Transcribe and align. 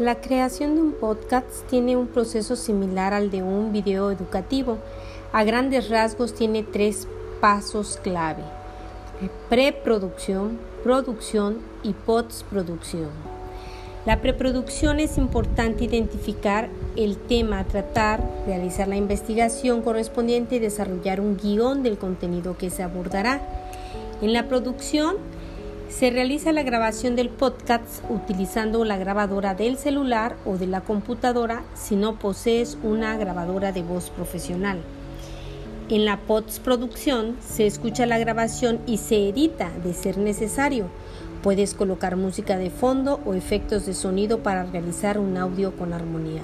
La 0.00 0.22
creación 0.22 0.76
de 0.76 0.80
un 0.80 0.92
podcast 0.92 1.66
tiene 1.68 1.94
un 1.94 2.06
proceso 2.06 2.56
similar 2.56 3.12
al 3.12 3.30
de 3.30 3.42
un 3.42 3.70
video 3.70 4.10
educativo. 4.10 4.78
A 5.30 5.44
grandes 5.44 5.90
rasgos 5.90 6.32
tiene 6.32 6.62
tres 6.62 7.06
pasos 7.42 7.98
clave. 8.02 8.42
Preproducción, 9.50 10.58
producción 10.82 11.58
y 11.82 11.92
postproducción. 11.92 13.10
La 14.06 14.22
preproducción 14.22 15.00
es 15.00 15.18
importante 15.18 15.84
identificar 15.84 16.70
el 16.96 17.18
tema 17.18 17.58
a 17.58 17.64
tratar, 17.64 18.22
realizar 18.46 18.88
la 18.88 18.96
investigación 18.96 19.82
correspondiente 19.82 20.56
y 20.56 20.60
desarrollar 20.60 21.20
un 21.20 21.36
guion 21.36 21.82
del 21.82 21.98
contenido 21.98 22.56
que 22.56 22.70
se 22.70 22.82
abordará. 22.82 23.42
En 24.22 24.32
la 24.32 24.48
producción, 24.48 25.16
se 25.90 26.10
realiza 26.10 26.52
la 26.52 26.62
grabación 26.62 27.16
del 27.16 27.28
podcast 27.28 28.04
utilizando 28.08 28.84
la 28.84 28.96
grabadora 28.96 29.54
del 29.54 29.76
celular 29.76 30.36
o 30.46 30.56
de 30.56 30.68
la 30.68 30.82
computadora 30.82 31.64
si 31.74 31.96
no 31.96 32.16
posees 32.18 32.78
una 32.84 33.16
grabadora 33.16 33.72
de 33.72 33.82
voz 33.82 34.08
profesional. 34.10 34.78
En 35.88 36.04
la 36.04 36.16
postproducción 36.18 37.36
se 37.40 37.66
escucha 37.66 38.06
la 38.06 38.18
grabación 38.18 38.78
y 38.86 38.98
se 38.98 39.28
edita 39.28 39.70
de 39.82 39.92
ser 39.92 40.16
necesario. 40.16 40.86
Puedes 41.42 41.74
colocar 41.74 42.16
música 42.16 42.56
de 42.56 42.70
fondo 42.70 43.18
o 43.26 43.34
efectos 43.34 43.84
de 43.84 43.94
sonido 43.94 44.44
para 44.44 44.64
realizar 44.64 45.18
un 45.18 45.36
audio 45.36 45.76
con 45.76 45.92
armonía. 45.92 46.42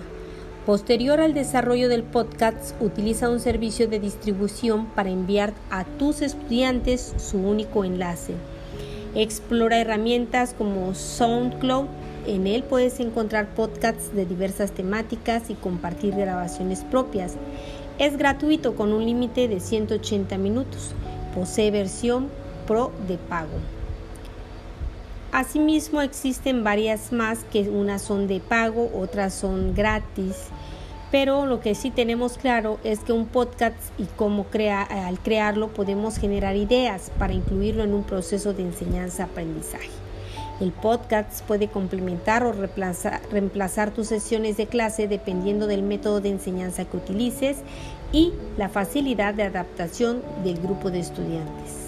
Posterior 0.67 1.21
al 1.21 1.35
desarrollo 1.35 1.89
del 1.89 2.03
podcast, 2.03 2.75
utiliza 2.83 3.31
un 3.31 3.39
servicio 3.39 3.87
de 3.87 4.01
distribución 4.01 4.87
para 4.87 5.11
enviar 5.11 5.53
a 5.71 5.85
tus 5.85 6.23
estudiantes 6.23 7.15
su 7.19 7.39
único 7.39 7.85
enlace. 7.85 8.35
Explora 9.17 9.79
herramientas 9.79 10.55
como 10.57 10.95
SoundCloud. 10.95 11.87
En 12.27 12.47
él 12.47 12.63
puedes 12.63 13.01
encontrar 13.01 13.49
podcasts 13.55 14.15
de 14.15 14.27
diversas 14.27 14.73
temáticas 14.73 15.49
y 15.49 15.55
compartir 15.55 16.15
grabaciones 16.15 16.85
propias. 16.85 17.33
Es 17.99 18.19
gratuito 18.19 18.77
con 18.77 18.93
un 18.93 19.07
límite 19.07 19.49
de 19.49 19.61
180 19.61 20.37
minutos. 20.37 20.91
Posee 21.35 21.71
versión 21.71 22.29
pro 22.67 22.93
de 23.09 23.17
pago. 23.17 23.57
Asimismo 25.33 26.03
existen 26.03 26.63
varias 26.63 27.11
más 27.11 27.45
que 27.45 27.71
unas 27.71 28.03
son 28.03 28.27
de 28.27 28.41
pago, 28.41 28.91
otras 28.95 29.33
son 29.33 29.75
gratis 29.75 30.49
pero 31.11 31.47
lo 31.47 31.61
que 31.61 31.75
sí 31.75 31.91
tenemos 31.91 32.37
claro 32.37 32.79
es 32.85 33.01
que 33.01 33.13
un 33.13 33.27
podcast 33.27 33.77
y 33.99 34.05
cómo 34.17 34.45
crea, 34.45 34.83
al 34.83 35.19
crearlo 35.21 35.69
podemos 35.69 36.19
generar 36.19 36.57
ideas 36.57 37.11
para 37.19 37.33
incluirlo 37.33 37.85
en 37.85 37.95
un 37.95 38.05
proceso 38.05 38.53
de 38.53 38.63
enseñanza-aprendizaje. 38.63 39.91
El 40.61 40.73
podcast 40.73 41.43
puede 41.43 41.69
complementar 41.69 42.43
o 42.43 42.53
reemplazar, 42.53 43.21
reemplazar 43.31 43.93
tus 43.93 44.09
sesiones 44.09 44.57
de 44.57 44.67
clase 44.67 45.07
dependiendo 45.07 45.67
del 45.67 45.83
método 45.83 46.21
de 46.21 46.31
enseñanza 46.31 46.87
que 46.87 46.97
utilices 46.97 47.59
y 48.11 48.33
la 48.57 48.71
facilidad 48.71 49.35
de 49.35 49.43
adaptación 49.43 50.23
del 50.45 50.59
grupo 50.59 50.91
de 50.91 51.01
estudiantes. 51.01 51.86